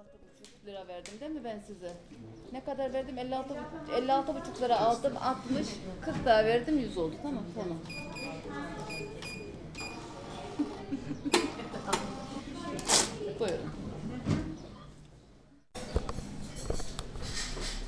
56,5 0.00 0.66
lira 0.66 0.88
verdim 0.88 1.14
değil 1.20 1.32
mi 1.32 1.44
ben 1.44 1.60
size? 1.66 1.92
Ne 2.52 2.64
kadar 2.64 2.92
verdim? 2.92 3.18
56 3.18 3.54
56,5 3.54 4.62
lira 4.62 4.80
aldım. 4.80 5.12
60 5.20 5.66
40 6.04 6.24
daha 6.24 6.44
verdim 6.44 6.78
100 6.78 6.98
oldu. 6.98 7.14
Tamam 7.22 7.44
tamam. 7.54 7.78
Buyurun. 13.40 13.70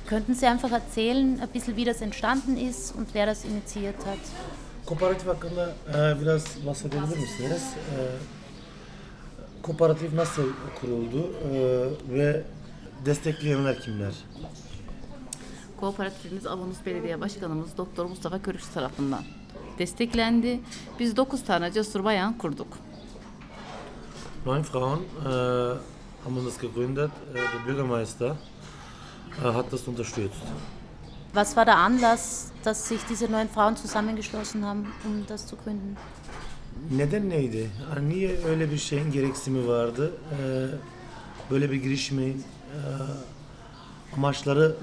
Könnten 0.07 0.33
Sie 0.35 0.47
einfach 0.47 0.71
erzählen, 0.71 1.39
ein 1.41 1.47
bisschen, 1.49 1.75
wie 1.75 1.85
das 1.85 2.01
entstanden 2.01 2.57
ist 2.57 2.95
und 2.95 3.13
wer 3.13 3.25
das 3.25 3.45
initiiert 3.45 4.05
hat? 4.05 4.19
Kooperatif 4.85 5.27
hakkında 5.27 5.73
e, 5.89 6.21
biraz 6.21 6.65
bahsedebilir 6.65 7.17
misiniz? 7.17 7.63
E, 7.97 7.97
kooperatif 9.63 10.13
nasıl 10.13 10.43
kuruldu 10.81 11.31
e, 11.53 11.85
ve 12.09 12.43
destekleyenler 13.05 13.79
kimler? 13.79 14.13
Kooperatifimiz 15.79 16.47
Avanos 16.47 16.77
Belediye 16.85 17.21
Başkanımız 17.21 17.77
Doktor 17.77 18.05
Mustafa 18.05 18.41
Körükçü 18.41 18.73
tarafından 18.73 19.23
desteklendi. 19.79 20.59
Biz 20.99 21.17
9 21.17 21.43
tane 21.43 21.71
cesur 21.71 22.03
bayan 22.03 22.37
kurduk. 22.37 22.67
Neun 24.45 24.63
Frauen 24.63 24.99
äh, 24.99 25.77
haben 26.25 26.45
das 26.45 26.57
gegründet. 26.57 27.11
Äh, 27.31 27.35
der 27.35 27.67
Bürgermeister 27.67 28.35
äh, 29.45 29.53
hat 29.53 29.71
das 29.71 29.87
unterstützt. 29.87 30.43
Was 31.33 31.55
war 31.55 31.65
der 31.65 31.77
Anlass, 31.77 32.51
dass 32.63 32.89
sich 32.89 33.01
diese 33.09 33.31
neun 33.31 33.49
Frauen 33.49 33.75
zusammengeschlossen 33.75 34.65
haben, 34.65 34.93
um 35.05 35.25
das 35.27 35.47
zu 35.47 35.55
gründen? 35.55 35.97
Neden 36.91 37.29
neydi? 37.29 37.69
Yani 37.95 38.09
niye 38.09 38.39
öyle 38.45 38.71
bir 38.71 38.77
şeyin 38.77 39.11
gereksimi 39.11 39.67
vardı? 39.67 40.13
Ee, 40.31 40.65
böyle 41.51 41.71
bir 41.71 41.75
girişimin 41.75 42.33
e, 42.33 42.79
amaçları 44.15 44.75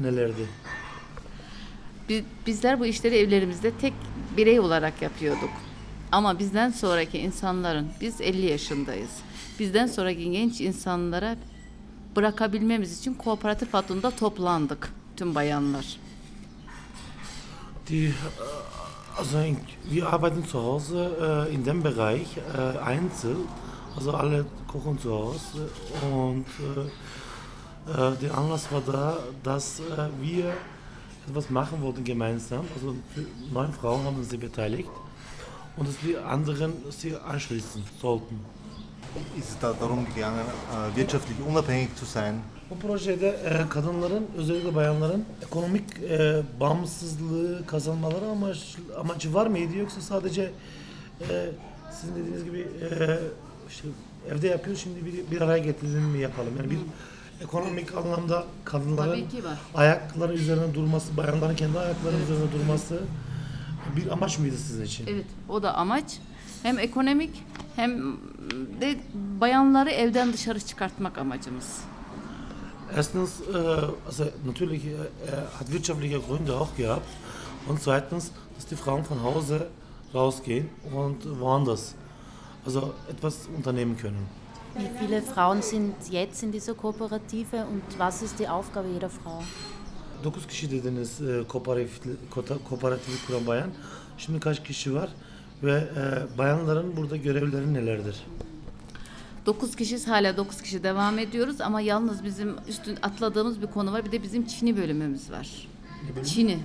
nelerdi? 0.00 0.48
Biz, 2.08 2.22
bizler 2.46 2.80
bu 2.80 2.86
işleri 2.86 3.16
evlerimizde 3.16 3.70
tek 3.70 3.92
birey 4.36 4.60
olarak 4.60 5.02
yapıyorduk. 5.02 5.50
Ama 6.12 6.38
bizden 6.38 6.70
sonraki 6.70 7.18
insanların, 7.18 7.88
biz 8.00 8.20
50 8.20 8.46
yaşındayız. 8.46 9.10
Bizden 9.58 9.86
sonraki 9.86 10.30
genç 10.30 10.60
insanlara 10.60 11.36
bırakabilmemiz 12.16 12.98
için 12.98 13.14
kooperatif 13.14 13.74
adında 13.74 14.10
toplandık 14.10 14.92
tüm 15.16 15.34
bayanlar. 15.34 15.96
Die, 17.88 18.12
also 19.18 19.38
wir 19.84 20.12
arbeiten 20.12 20.46
zu 20.46 20.62
Hause 20.62 21.46
äh, 21.48 21.54
in 21.54 21.64
dem 21.64 21.82
Bereich 21.82 22.36
äh, 22.56 22.78
Einzel, 22.78 23.36
also 23.96 24.12
alle 24.12 24.46
kochen 24.68 24.98
zu 24.98 25.12
Hause 25.12 25.68
und 26.12 26.46
äh, 26.60 28.10
äh, 28.12 28.16
der 28.16 28.38
Anlass 28.38 28.70
war 28.70 28.82
da, 28.86 29.18
dass 29.42 29.80
äh, 29.80 30.08
wir 30.20 30.52
etwas 31.28 31.50
machen 31.50 31.82
wollten 31.82 32.04
gemeinsam. 32.04 32.64
Also 32.74 32.94
neun 33.52 33.72
Frauen 33.72 34.04
haben 34.04 34.22
sich 34.22 34.38
beteiligt 34.38 34.88
und 35.76 35.88
dass 35.88 35.96
wir 36.04 36.24
anderen 36.24 36.72
sie 36.90 37.16
anschließen 37.16 37.82
sollten. 38.00 38.38
İst 39.38 39.48
es 39.48 39.62
da 39.62 39.74
darum 39.80 40.06
gegangen, 40.14 40.44
wirtschaftlich 40.94 41.38
unabhängig 41.48 41.88
zu 41.96 42.06
sein. 42.06 42.34
Bu 42.70 42.78
projede 42.78 43.28
e, 43.28 43.68
kadınların, 43.68 44.26
özellikle 44.36 44.74
bayanların 44.74 45.24
ekonomik 45.46 45.84
e, 46.10 46.42
bağımsızlığı 46.60 47.66
kazanmaları 47.66 48.26
amaç, 48.26 48.76
amacı 49.00 49.34
var 49.34 49.46
mıydı 49.46 49.76
yoksa 49.76 50.00
sadece 50.00 50.50
e, 51.20 51.50
sizin 52.00 52.16
dediğiniz 52.16 52.44
gibi 52.44 52.58
e, 52.58 53.18
işte 53.68 53.88
evde 54.30 54.48
yapıyoruz 54.48 54.82
şimdi 54.82 55.06
bir, 55.06 55.30
bir 55.30 55.40
araya 55.40 55.58
getirelim 55.58 56.02
mi 56.02 56.18
yapalım? 56.18 56.56
Yani 56.58 56.70
bir 56.70 56.78
ekonomik 57.44 57.96
anlamda 57.96 58.44
kadınların 58.64 59.10
Tabii 59.10 59.28
ki 59.28 59.44
var. 59.44 59.58
ayakları 59.74 60.34
üzerine 60.34 60.74
durması, 60.74 61.16
bayanların 61.16 61.56
kendi 61.56 61.78
ayakları 61.78 62.16
üzerine 62.16 62.52
durması 62.52 63.00
bir 63.96 64.10
amaç 64.10 64.38
mıydı 64.38 64.56
sizin 64.56 64.84
için? 64.84 65.06
Evet, 65.06 65.26
o 65.48 65.62
da 65.62 65.74
amaç. 65.74 66.18
Hem 66.62 66.78
ekonomik 66.78 67.44
hem 67.78 68.16
de 68.80 68.96
bayanları 69.40 69.90
evden 69.90 70.32
dışarı 70.32 70.60
çıkartmak 70.60 71.18
amacımız. 71.18 71.80
Erstens, 72.96 73.40
äh, 73.40 73.54
also 74.06 74.24
natürlich 74.46 74.84
äh, 74.84 75.32
er 75.32 75.58
hat 75.58 75.66
wirtschaftliche 75.66 76.18
Gründe 76.18 76.52
auch 76.52 76.76
gehabt. 76.76 77.06
Und 77.68 77.82
zweitens, 77.82 78.30
dass 78.56 78.66
die 78.70 78.76
Frauen 78.76 79.04
von 79.04 79.18
Hause 79.22 79.68
rausgehen 80.14 80.68
und 80.94 81.40
woanders 81.40 81.94
also 82.66 82.94
etwas 83.10 83.34
unternehmen 83.56 83.96
können. 83.96 84.26
Wie 84.74 84.90
viele 84.98 85.22
Frauen 85.22 85.62
sind 85.62 85.94
jetzt 86.10 86.42
in 86.42 86.52
dieser 86.52 86.74
Kooperative 86.74 87.66
und 87.72 87.82
was 87.98 88.22
ist 88.22 88.38
die 88.38 88.48
Aufgabe 88.48 88.88
jeder 88.88 89.10
Frau? 89.10 89.42
9 90.24 90.46
kişi 90.48 90.70
dediniz 90.70 91.20
e, 91.20 91.44
kooperatif, 91.48 92.00
kooperatifi 92.68 93.26
kuran 93.26 93.46
bayan. 93.46 93.70
Şimdi 94.18 94.40
kaç 94.40 94.64
kişi 94.64 94.94
var 94.94 95.08
ve 95.62 95.72
e, 95.72 96.38
bayanların 96.38 96.96
burada 96.96 97.16
görevleri 97.16 97.74
nelerdir? 97.74 98.16
9 99.46 99.76
kişiyiz 99.76 100.08
hala 100.08 100.36
9 100.36 100.62
kişi 100.62 100.82
devam 100.82 101.18
ediyoruz 101.18 101.60
ama 101.60 101.80
yalnız 101.80 102.24
bizim 102.24 102.56
üstün 102.68 102.98
atladığımız 103.02 103.62
bir 103.62 103.66
konu 103.66 103.92
var. 103.92 104.04
Bir 104.04 104.12
de 104.12 104.22
bizim 104.22 104.46
Çin'i 104.46 104.76
bölümümüz 104.76 105.30
var. 105.30 105.68
Çin'i. 106.24 106.58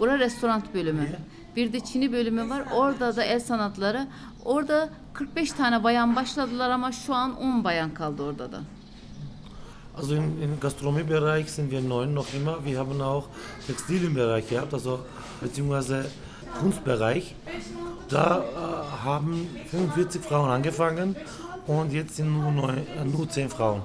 Bura 0.00 0.18
restoran 0.18 0.62
bölümü. 0.74 1.08
Bir 1.56 1.72
de 1.72 1.80
Çin'i 1.80 2.12
bölümü 2.12 2.50
var. 2.50 2.64
Orada 2.74 3.16
da 3.16 3.24
el 3.24 3.40
sanatları. 3.40 4.06
Orada 4.44 4.88
45 5.14 5.52
tane 5.52 5.84
bayan 5.84 6.16
başladılar 6.16 6.70
ama 6.70 6.92
şu 6.92 7.14
an 7.14 7.36
10 7.40 7.64
bayan 7.64 7.94
kaldı 7.94 8.22
orada 8.22 8.52
da. 8.52 8.60
Also 9.96 10.14
im, 10.14 10.22
im 10.22 10.60
Gastronomiebereich 10.60 11.50
sind 11.50 11.70
wir 11.70 11.82
neun 11.88 12.14
noch 12.14 12.34
immer. 12.34 12.64
Wir 12.64 12.78
haben 12.78 13.00
auch 13.00 13.24
Textil 13.66 14.04
im 14.04 14.14
Bereich 14.14 14.48
gehabt, 14.48 14.72
also 14.74 15.00
beziehungsweise 15.42 16.06
Kunstbereich. 16.60 17.34
Da 18.12 18.44
äh, 18.44 19.04
haben 19.04 19.48
45 19.70 20.20
Frauen 20.20 20.50
angefangen 20.50 21.16
und 21.66 21.92
jetzt 21.92 22.16
sind 22.16 22.30
nur, 22.30 22.52
neun, 22.52 22.76
äh, 22.76 23.04
nur 23.06 23.26
10 23.26 23.48
Frauen 23.48 23.80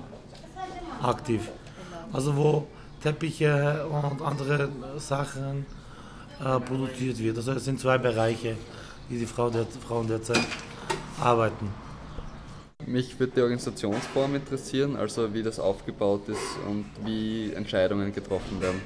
aktiv. 1.01 1.49
Also 2.11 2.35
wo 2.35 2.67
Teppiche 3.01 3.85
und 3.87 4.21
andere 4.21 4.67
Sachen 4.97 5.65
äh, 6.43 6.59
produziert 6.59 7.19
wird. 7.19 7.37
Also 7.37 7.53
es 7.53 7.63
sind 7.63 7.79
zwei 7.79 7.97
Bereiche, 7.97 8.57
die 9.09 9.17
die 9.17 9.25
Frau 9.25 9.49
der, 9.49 9.65
Frauen 9.65 10.07
derzeit 10.07 10.45
arbeiten. 11.21 11.69
Mich 12.85 13.17
würde 13.17 13.31
die 13.33 13.41
Organisationsform 13.41 14.35
interessieren, 14.35 14.97
also 14.97 15.33
wie 15.33 15.43
das 15.43 15.57
aufgebaut 15.57 16.27
ist 16.27 16.57
und 16.67 16.85
wie 17.05 17.53
Entscheidungen 17.53 18.11
getroffen 18.11 18.59
werden. 18.59 18.81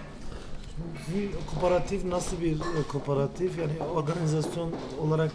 Bir 1.16 1.30
kooperatif 1.54 2.06
nasıl 2.06 2.42
bir 2.42 2.52
e, 2.56 2.84
kooperatif 2.92 3.60
yani 3.60 3.90
organizasyon 3.96 4.72
olarak 5.02 5.32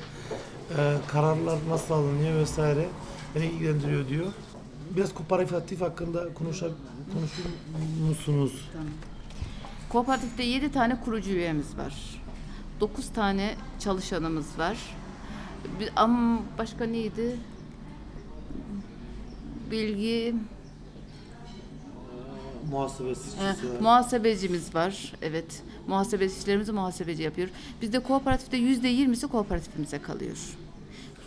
e, 0.78 0.96
kararlar 1.08 1.58
nasıl 1.68 1.94
alınıyor 1.94 2.38
vesaire 2.40 2.88
beni 3.34 3.46
ilgilendiriyor 3.46 4.08
diyor. 4.08 4.26
Biraz 4.96 5.14
kooperatif 5.14 5.80
hakkında 5.80 6.34
konuşa, 6.34 6.66
konuşur 7.12 7.42
musunuz? 8.08 8.68
Kooperatifte 9.88 10.42
7 10.42 10.72
tane 10.72 11.00
kurucu 11.00 11.30
üyemiz 11.30 11.78
var. 11.78 11.94
9 12.80 13.08
tane 13.12 13.54
çalışanımız 13.80 14.58
var. 14.58 14.76
Bir- 15.80 15.90
Ama 15.96 16.40
başka 16.58 16.84
neydi? 16.84 17.36
Bilgi, 19.70 20.34
Muhasebesi. 22.70 23.30
He, 23.38 23.80
muhasebecimiz 23.80 24.74
var. 24.74 25.12
Evet. 25.22 25.62
Muhasebe 25.86 26.26
işlerimizi 26.26 26.72
muhasebeci 26.72 27.22
yapıyor. 27.22 27.48
Bizde 27.82 27.98
kooperatifte 27.98 28.56
yüzde 28.56 28.88
yirmisi 28.88 29.26
kooperatifimize 29.26 29.98
kalıyor. 29.98 30.36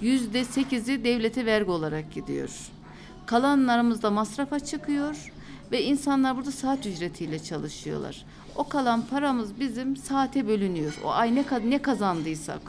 Yüzde 0.01 0.45
sekizi 0.45 1.03
devlete 1.03 1.45
vergi 1.45 1.71
olarak 1.71 2.13
gidiyor. 2.13 2.49
Kalanlarımız 3.25 4.01
da 4.01 4.11
masrafa 4.11 4.59
çıkıyor 4.59 5.31
ve 5.71 5.83
insanlar 5.83 6.37
burada 6.37 6.51
saat 6.51 6.85
ücretiyle 6.85 7.43
çalışıyorlar. 7.43 8.25
O 8.55 8.69
kalan 8.69 9.05
paramız 9.05 9.59
bizim 9.59 9.97
saate 9.97 10.47
bölünüyor. 10.47 10.99
O 11.03 11.09
ay 11.09 11.35
ne, 11.35 11.45
ne 11.65 11.81
kazandıysak 11.81 12.61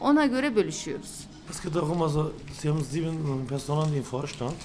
ona 0.00 0.26
göre 0.26 0.56
bölüşüyoruz. 0.56 1.26
Es 1.50 1.62
geht 1.62 1.74
darum, 1.74 2.02
also 2.02 2.32
Sie 2.60 2.68
haben 2.68 2.82
sieben 2.82 3.46
Personen 3.48 3.92
im 3.92 4.02
Vorstand 4.02 4.56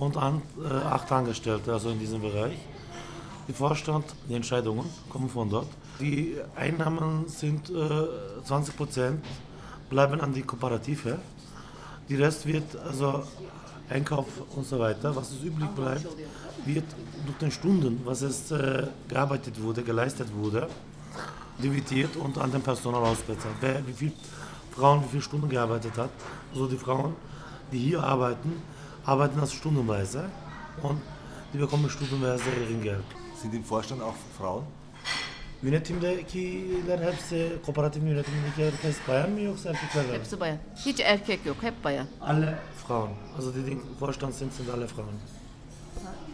und 0.00 0.16
an, 0.16 0.42
äh, 0.58 0.66
acht 0.66 1.10
Angestellte, 1.12 1.72
also 1.72 1.90
in 1.90 1.98
diesem 1.98 2.20
Bereich. 2.20 2.58
Die 3.48 3.52
Vorstand, 3.52 4.04
die 4.28 4.34
Entscheidungen 4.34 4.86
kommen 5.08 5.28
von 5.28 5.50
dort. 5.50 5.68
Die 6.00 6.36
Einnahmen 6.56 7.28
sind 7.28 7.70
äh, 7.70 8.44
20 8.44 8.76
Prozent 8.76 9.24
bleiben 9.88 10.20
an 10.20 10.32
die 10.32 10.42
Kooperative. 10.42 11.18
Die 12.08 12.16
Rest 12.16 12.46
wird 12.46 12.76
also 12.76 13.24
Einkauf 13.88 14.26
und 14.54 14.64
so 14.64 14.78
weiter, 14.78 15.14
was 15.14 15.32
es 15.32 15.42
übrig 15.42 15.68
bleibt, 15.70 16.06
wird 16.64 16.84
durch 17.26 17.38
den 17.38 17.50
Stunden, 17.50 18.00
was 18.04 18.22
es 18.22 18.52
äh, 18.52 18.86
gearbeitet 19.08 19.60
wurde, 19.60 19.82
geleistet 19.82 20.28
wurde, 20.32 20.68
dividiert 21.62 22.16
und 22.16 22.38
an 22.38 22.52
den 22.52 22.62
Personal 22.62 23.02
ausbezahlt. 23.02 23.56
Wer 23.60 23.86
wie 23.86 23.92
viel 23.92 24.12
Frauen 24.70 25.02
wie 25.04 25.08
viele 25.08 25.22
Stunden 25.22 25.48
gearbeitet 25.48 25.96
hat. 25.98 26.10
Also 26.52 26.66
die 26.66 26.76
Frauen, 26.76 27.14
die 27.72 27.78
hier 27.78 28.02
arbeiten, 28.02 28.62
arbeiten 29.04 29.40
das 29.40 29.52
stundenweise 29.52 30.24
und 30.82 31.00
die 31.52 31.58
bekommen 31.58 31.90
stundenweise 31.90 32.44
ihren 32.62 32.82
Geld. 32.82 33.04
Sind 33.40 33.54
im 33.54 33.64
Vorstand 33.64 34.02
auch 34.02 34.14
Frauen? 34.38 34.64
Yönetimdekiler 35.62 36.98
hepsi, 36.98 37.58
kooperatif 37.66 38.02
yönetimindeki 38.02 38.62
herkes 38.62 38.96
bayan 39.08 39.30
mı 39.30 39.40
yoksa 39.40 39.68
erkekler 39.68 40.04
var? 40.08 40.14
Hepsi 40.14 40.40
bayan. 40.40 40.58
Hiç 40.86 41.00
erkek 41.00 41.46
yok, 41.46 41.56
hep 41.62 41.84
bayan. 41.84 42.06
Alle 42.20 42.58
Frauen. 42.86 43.10
Also 43.36 43.54
die, 43.54 43.66
die 43.66 43.72
im 43.72 43.80
Vorstand 43.98 44.34
sind, 44.34 44.54
sind 44.54 44.70
alle 44.70 44.88
Frauen. 44.88 45.20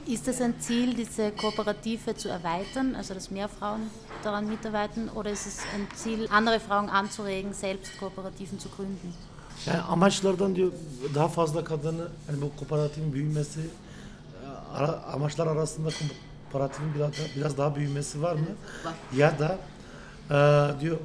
Ist 0.07 0.29
es 0.29 0.41
ein 0.41 0.55
Ziel, 0.61 0.95
diese 0.95 1.33
Kooperative 1.33 2.15
zu 2.15 2.29
erweitern, 2.29 2.95
also 2.95 3.15
dass 3.15 3.31
mehr 3.33 3.49
Frauen 3.49 3.91
daran 4.23 4.49
mitarbeiten, 4.49 5.09
oder 5.09 5.31
ist 5.31 5.47
es 5.47 5.59
ein 5.75 5.89
Ziel, 5.97 6.29
andere 6.31 6.61
Frauen 6.61 6.89
anzuregen, 6.89 7.53
selbst 7.53 7.99
Kooperativen 7.99 8.61
zu 8.61 8.69
gründen? 8.69 9.13
Yani 9.67 9.81
amaçlardan 9.81 10.57
diyor 10.57 10.73
daha 11.15 11.29
fazla 11.29 11.65
kadını 11.65 12.09
hani 12.27 12.41
bu 12.43 12.57
kooperatifin 12.57 13.13
büyümesi 13.13 13.61
e, 13.61 14.75
ara- 14.77 15.03
amaçlar 15.15 15.47
arasında 15.47 15.89
kooperatifin 16.53 16.95
biraz, 16.95 17.13
daha- 17.13 17.37
biraz 17.37 17.59
daha 17.59 17.77
büyümesi 17.77 18.23
var 18.23 18.33
mı? 18.35 18.47
Var. 18.85 18.95
Ya 19.17 19.35
da 19.39 19.59
e, 20.31 20.81
diyor 20.81 20.97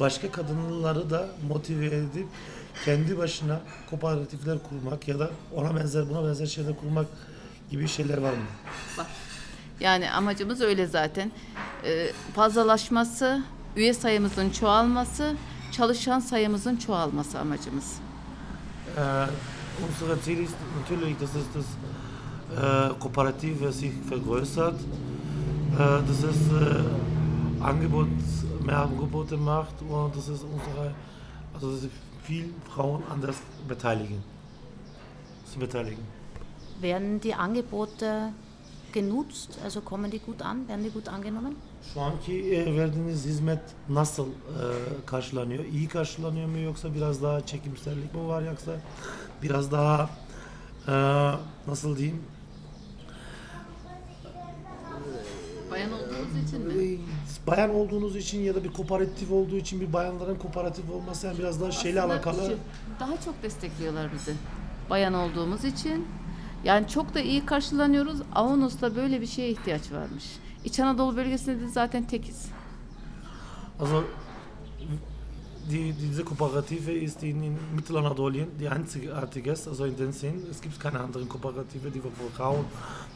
başka 0.00 0.30
kadınları 0.32 1.10
da 1.10 1.28
motive 1.48 1.86
edip 1.86 2.26
kendi 2.84 3.18
başına 3.18 3.60
kooperatifler 3.90 4.58
kurmak 4.68 5.08
ya 5.08 5.18
da 5.18 5.30
ona 5.54 5.76
benzer 5.76 6.08
buna 6.10 6.24
benzer 6.28 6.46
şeyler 6.46 6.76
kurmak 6.76 7.06
gibi 7.70 7.88
şeyler 7.88 8.18
var 8.18 8.30
mı? 8.32 8.44
Var. 8.96 9.06
Yani 9.80 10.10
amacımız 10.10 10.60
öyle 10.60 10.86
zaten. 10.86 11.32
Ee, 11.84 12.12
fazlalaşması, 12.34 13.42
üye 13.76 13.94
sayımızın 13.94 14.50
çoğalması, 14.50 15.34
çalışan 15.72 16.20
sayımızın 16.20 16.76
çoğalması 16.76 17.38
amacımız. 17.38 17.98
Äh, 18.96 19.28
unser 19.84 20.22
Ziel 20.22 20.38
ist 20.38 20.56
natürlich, 20.80 21.20
dass 21.20 21.34
es 21.36 21.46
das 21.54 21.66
äh, 22.56 22.98
Kooperative 22.98 23.72
sich 23.72 23.92
vergrößert, 24.08 24.74
äh, 25.74 25.78
dass 25.78 26.24
es 26.24 26.36
äh, 26.52 27.64
Angebot, 27.64 28.08
mehr 28.64 28.78
Angebote 28.78 29.36
macht 29.36 29.82
und 29.82 30.16
dass 30.16 30.28
es 30.28 30.42
unsere, 30.42 30.94
also 31.54 31.72
dass 31.72 31.80
sich 31.80 31.92
viel 32.24 32.52
Frauen 32.74 33.02
an 33.10 33.20
das 33.20 33.36
beteiligen. 33.68 34.22
Zu 35.52 35.58
beteiligen. 35.58 36.02
Werden 36.80 37.20
die 37.20 37.34
Angebote 37.34 38.32
genutzt, 38.92 39.58
also 39.64 39.80
kommen 39.80 40.10
die 40.10 40.20
gut 40.26 40.42
an, 40.42 40.68
werden 40.68 40.84
die 40.84 40.90
gut 40.90 41.08
angenommen? 41.08 41.54
Şu 41.94 42.00
anki 42.00 42.54
e, 42.54 42.76
verdiğiniz 42.76 43.24
hizmet 43.24 43.60
nasıl 43.88 44.26
e, 44.26 44.62
karşılanıyor? 45.06 45.64
İyi 45.64 45.88
karşılanıyor 45.88 46.48
mu 46.48 46.58
yoksa 46.58 46.94
biraz 46.94 47.22
daha 47.22 47.46
çekimsellik 47.46 48.14
mi 48.14 48.28
var 48.28 48.42
yoksa 48.42 48.72
biraz 49.42 49.72
daha 49.72 50.10
e, 50.88 50.92
nasıl 51.66 51.96
diyeyim 51.96 52.22
Bayan 55.70 55.92
olduğumuz 55.92 56.48
için 56.48 56.66
mi? 56.66 56.84
Ee, 56.84 56.98
bayan 57.46 57.74
olduğunuz 57.74 58.16
için 58.16 58.40
ya 58.40 58.54
da 58.54 58.64
bir 58.64 58.72
kooperatif 58.72 59.32
olduğu 59.32 59.56
için 59.56 59.80
bir 59.80 59.92
bayanların 59.92 60.34
kooperatif 60.34 60.90
olması 60.90 61.26
yani 61.26 61.38
biraz 61.38 61.60
daha 61.60 61.70
şeyle 61.70 62.00
Aslında 62.00 62.14
alakalı. 62.14 62.56
Daha 63.00 63.20
çok 63.20 63.42
destekliyorlar 63.42 64.12
bizi. 64.12 64.34
Bayan 64.90 65.14
olduğumuz 65.14 65.64
için. 65.64 66.06
Yani 66.64 66.88
çok 66.88 67.14
da 67.14 67.20
iyi 67.20 67.46
karşılanıyoruz. 67.46 68.22
Avanos'ta 68.34 68.96
böyle 68.96 69.20
bir 69.20 69.26
şeye 69.26 69.50
ihtiyaç 69.50 69.92
varmış. 69.92 70.24
İç 70.64 70.80
Anadolu 70.80 71.16
bölgesinde 71.16 71.60
de 71.60 71.68
zaten 71.68 72.04
tekiz. 72.04 72.46
Also 73.80 74.04
die, 75.70 75.92
diese 75.92 76.24
Kooperative 76.24 76.92
ist 76.92 77.22
in, 77.22 77.42
in 77.42 77.58
Mittelanatolien 77.74 78.48
die 78.58 78.68
einzigartiges, 78.68 79.68
also 79.68 79.86
in 79.86 79.96
dem 79.96 80.12
Sinn, 80.12 80.46
es 80.50 80.60
gibt 80.60 80.80
keine 80.80 81.00
anderen 81.00 81.28
Kooperative, 81.28 81.90
die 81.90 82.00
von 82.00 82.12
Frauen 82.36 82.64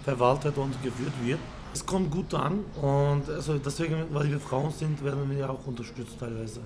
verwaltet 0.05 0.57
und 0.57 0.83
geführt 0.83 1.13
wird. 1.23 1.39
Es 1.75 1.85
kommt 1.85 2.11
gut 2.11 2.33
an 2.35 2.65
und 2.81 3.29
also 3.29 3.59
deswegen, 3.59 4.07
weil 4.13 4.31
wir 4.31 4.41
Frauen 4.41 4.71
sind, 4.71 5.05
werden 5.05 5.31
wir 5.31 5.51
auch 5.51 5.67
unterstützt 5.67 6.19
teilweise. 6.21 6.61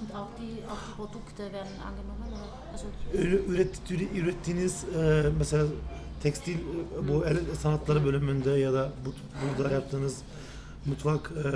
Und 0.00 0.10
auch 0.14 0.28
die, 0.40 0.62
auch 0.70 0.78
die 0.88 0.94
Produkte 0.96 1.42
werden 1.52 1.76
angenommen? 1.88 2.24
Oder? 2.28 2.72
Also 2.72 2.86
Üre- 3.14 3.44
üret- 3.46 3.90
üre- 3.90 4.18
ürettiğiniz 4.20 4.84
e, 4.84 5.30
mesela 5.38 5.64
tekstil 6.22 6.58
e, 6.58 7.08
bu 7.08 7.24
el 7.26 7.54
sanatları 7.54 8.04
bölümünde 8.04 8.50
ya 8.50 8.72
da 8.72 8.92
bu, 9.06 9.12
burada 9.58 9.74
yaptığınız 9.74 10.22
mutfak 10.86 11.32
e, 11.44 11.48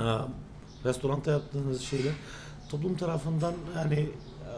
e, 0.00 0.02
restoranda 0.84 1.30
yaptığınız 1.30 1.80
şeyler 1.82 2.12
toplum 2.68 2.96
tarafından 2.96 3.54
yani 3.76 3.94
e, 4.00 4.50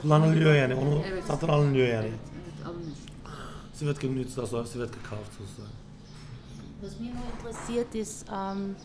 kullanılıyor 0.00 0.54
yani 0.54 0.74
onu 0.74 1.02
Evet. 1.06 1.24
satın 1.24 1.48
alınıyor 1.48 1.86
yani. 1.88 2.10
Evet, 3.84 4.00
genutzt, 4.00 4.38
also 4.38 4.64
sie 4.64 4.72
wird 4.78 4.94
gekauft 4.94 5.32
sozusagen. 5.38 5.72
Was 6.80 7.00
mich 7.00 7.10
nur 7.14 7.24
interessiert 7.38 7.94
ist, 7.94 8.26
ähm, 8.28 8.76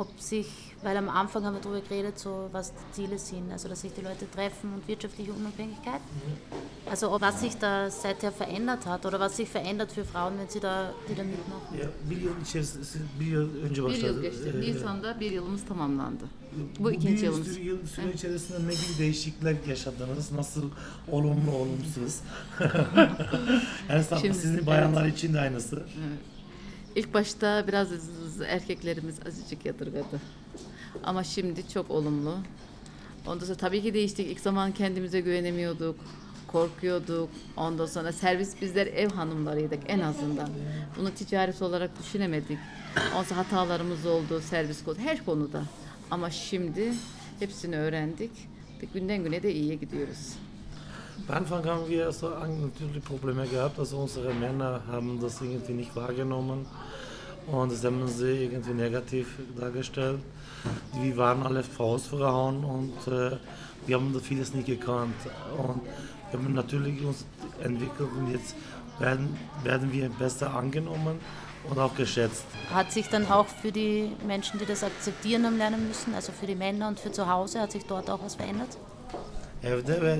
ob 0.00 0.08
sich, 0.30 0.46
weil 0.82 0.96
am 0.96 1.08
Anfang 1.08 1.44
haben 1.44 1.54
wir 1.56 1.60
darüber 1.62 1.80
geredet, 1.88 2.18
so 2.18 2.48
was 2.52 2.72
die 2.72 2.92
Ziele 2.96 3.18
sind, 3.18 3.52
also 3.52 3.68
dass 3.68 3.80
sich 3.82 3.92
die 3.98 4.00
Leute 4.10 4.24
treffen 4.36 4.72
und 4.74 4.82
wirtschaftliche 4.88 5.32
Unabhängigkeit. 5.40 6.00
Also 6.90 7.04
ob 7.14 7.20
was 7.20 7.40
sich 7.40 7.54
da 7.64 7.90
seither 7.90 8.32
verändert 8.32 8.86
hat 8.86 9.04
oder 9.06 9.18
was 9.20 9.36
sich 9.36 9.48
verändert 9.48 9.92
für 9.92 10.04
Frauen, 10.04 10.32
wenn 10.38 10.48
sie 10.48 10.60
da 10.60 10.92
wieder 11.08 11.24
mitmachen. 11.24 11.78
Ya 11.82 11.88
bir 12.10 12.16
yıl 12.26 12.40
içerisinde 12.42 12.86
bir 13.20 13.26
yıl 13.26 13.48
önce 13.64 13.82
Bir 13.82 13.86
başladı. 13.88 14.06
yıl 14.06 14.22
geçti. 14.22 14.52
Ee, 14.56 14.60
Nisan'da 14.60 15.20
bir 15.20 15.30
yılımız 15.30 15.64
tamamlandı. 15.64 16.24
Bu, 16.78 16.90
ikinci 16.92 17.16
bir 17.16 17.22
yılımız. 17.22 17.46
sürü 17.48 17.62
yıl 17.64 17.86
süre 17.86 18.12
içerisinde 18.12 18.58
ne 18.66 18.72
gibi 18.72 18.98
değişiklikler 18.98 19.56
yaşadınız? 19.68 20.32
Nasıl 20.32 20.64
olumlu, 21.08 21.50
olumsuz? 21.52 22.20
yani 23.88 24.04
tabii 24.10 24.20
Şimdi- 24.20 24.34
sizin 24.38 24.66
bayanlar 24.66 25.06
için 25.06 25.34
de 25.34 25.40
aynısı. 25.40 25.82
İlk 26.94 27.14
başta 27.14 27.64
biraz 27.68 27.88
erkeklerimiz 28.48 29.14
azıcık 29.26 29.66
yadırgadı. 29.66 30.20
Ama 31.04 31.24
şimdi 31.24 31.68
çok 31.68 31.90
olumlu. 31.90 32.34
Ondan 33.26 33.46
sonra 33.46 33.56
tabii 33.56 33.82
ki 33.82 33.94
değiştik. 33.94 34.26
İlk 34.26 34.40
zaman 34.40 34.72
kendimize 34.72 35.20
güvenemiyorduk. 35.20 35.96
Korkuyorduk. 36.46 37.28
Ondan 37.56 37.86
sonra 37.86 38.12
servis 38.12 38.60
bizler 38.60 38.86
ev 38.86 39.10
hanımlarıydık 39.10 39.78
en 39.88 40.00
azından. 40.00 40.48
Bunu 40.98 41.10
ticaret 41.10 41.62
olarak 41.62 41.98
düşünemedik. 41.98 42.58
Ondan 43.16 43.34
hatalarımız 43.34 44.06
oldu 44.06 44.40
servis 44.40 44.84
kodu 44.84 44.98
her 44.98 45.24
konuda. 45.24 45.62
Ama 46.10 46.30
şimdi 46.30 46.92
hepsini 47.38 47.76
öğrendik. 47.76 48.30
Ve 48.82 48.86
günden 48.94 49.24
güne 49.24 49.42
de 49.42 49.54
iyiye 49.54 49.74
gidiyoruz. 49.74 50.34
Am 51.30 51.36
Anfang 51.36 51.64
haben 51.64 51.88
wir 51.88 52.10
so 52.10 52.28
natürlich 52.28 53.04
Probleme 53.04 53.46
gehabt. 53.46 53.78
Also 53.78 53.98
unsere 53.98 54.34
Männer 54.34 54.80
haben 54.90 55.20
das 55.20 55.40
irgendwie 55.40 55.74
nicht 55.74 55.94
wahrgenommen 55.94 56.66
und 57.46 57.70
das 57.70 57.84
haben 57.84 58.08
sie 58.08 58.46
irgendwie 58.46 58.72
negativ 58.72 59.38
dargestellt. 59.56 60.18
Wir 61.00 61.16
waren 61.16 61.44
alle 61.44 61.62
Hausfrauen 61.78 62.64
und 62.64 62.94
äh, 63.06 63.36
wir 63.86 63.96
haben 63.96 64.12
da 64.12 64.18
vieles 64.18 64.54
nicht 64.54 64.66
gekannt. 64.66 65.14
Und 65.56 65.82
wir 66.32 66.40
haben 66.40 66.52
natürlich 66.52 67.00
uns 67.04 67.24
entwickelt 67.62 68.10
und 68.18 68.32
jetzt 68.32 68.56
werden, 68.98 69.38
werden 69.62 69.92
wir 69.92 70.08
besser 70.08 70.52
angenommen 70.52 71.20
und 71.70 71.78
auch 71.78 71.94
geschätzt. 71.94 72.44
Hat 72.74 72.90
sich 72.90 73.08
dann 73.08 73.30
auch 73.30 73.46
für 73.46 73.70
die 73.70 74.10
Menschen, 74.26 74.58
die 74.58 74.66
das 74.66 74.82
akzeptieren 74.82 75.46
haben 75.46 75.58
lernen 75.58 75.86
müssen, 75.86 76.12
also 76.12 76.32
für 76.32 76.46
die 76.46 76.56
Männer 76.56 76.88
und 76.88 76.98
für 76.98 77.12
zu 77.12 77.28
Hause, 77.28 77.60
hat 77.60 77.70
sich 77.70 77.86
dort 77.86 78.10
auch 78.10 78.20
was 78.20 78.34
verändert? 78.34 78.76
Evde 79.64 80.02
ve 80.02 80.18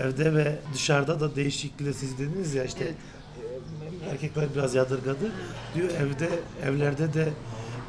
evde 0.00 0.34
ve 0.34 0.58
dışarıda 0.74 1.20
da 1.20 1.36
değişiklikle 1.36 1.92
siz 1.92 2.18
dediniz 2.18 2.54
ya 2.54 2.64
işte 2.64 2.84
e, 2.84 4.10
erkekler 4.10 4.44
biraz 4.54 4.74
yadırgadı. 4.74 5.32
Diyor 5.74 5.88
evde 5.90 6.28
evlerde 6.64 7.14
de 7.14 7.28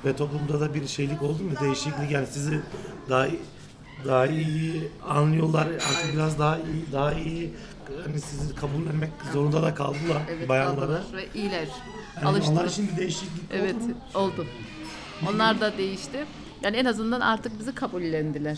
ve 0.05 0.15
toplumda 0.15 0.59
da 0.61 0.73
bir 0.73 0.87
şeylik 0.87 1.21
oldu 1.23 1.43
mu 1.43 1.51
değişiklik 1.61 2.11
yani 2.11 2.27
sizi 2.27 2.59
daha 3.09 3.27
daha 4.05 4.25
iyi 4.27 4.91
anlıyorlar 5.09 5.67
artık 5.67 6.13
biraz 6.13 6.39
daha 6.39 6.57
iyi 6.57 6.85
daha 6.93 7.13
iyi 7.13 7.53
hani 8.05 8.21
sizi 8.21 8.55
kabullenmek 8.55 9.09
zorunda 9.33 9.63
da 9.63 9.73
kaldılar 9.75 10.21
bayanlara. 10.49 10.75
kaldılar 10.85 11.03
ve 11.13 11.25
iyiler. 11.39 11.67
Yani 12.15 12.27
onlar 12.27 12.31
Alıştılar. 12.39 12.71
bir 12.91 12.97
değişiklik 12.97 13.43
Evet 13.51 13.75
oldu 13.75 13.87
mu? 13.87 13.95
oldu. 14.15 14.45
Onlar 15.29 15.61
da 15.61 15.77
değişti. 15.77 16.25
Yani 16.63 16.77
en 16.77 16.85
azından 16.85 17.21
artık 17.21 17.59
bizi 17.59 17.75
kabullendiler. 17.75 18.57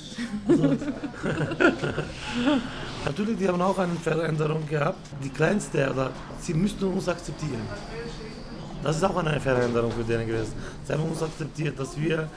Natürlich, 3.06 3.40
die 3.40 3.48
haben 3.48 3.62
auch 3.62 3.80
eine 3.80 3.96
Veränderung 4.04 4.68
gehabt. 4.70 5.00
Die 5.24 5.30
kleinste, 5.30 5.90
oder 5.94 6.12
sie 6.42 6.54
müssten 6.54 6.86
uns 6.86 7.08
akzeptieren. 7.08 7.62
Das 8.84 8.96
ist 8.96 9.04
auch 9.04 9.18
eine 9.18 9.40
Veränderung 9.40 9.92
für 9.92 10.04
denen 10.04 10.28
gewesen. 10.28 10.54
Sie 10.86 10.94
haben 10.94 11.04
uns 11.04 11.22
akzeptiert, 11.22 11.78
dass 11.80 12.00
wir 12.00 12.30